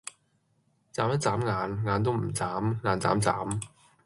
[0.95, 3.61] 䁪一䁪眼，眼都唔䁪，眼䁪䁪